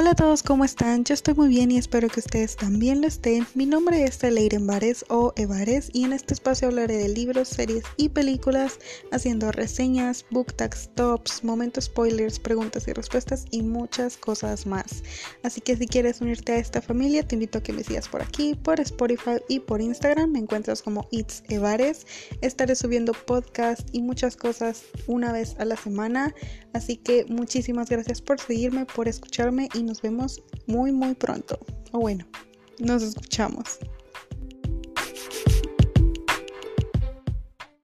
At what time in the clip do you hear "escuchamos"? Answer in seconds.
33.02-33.78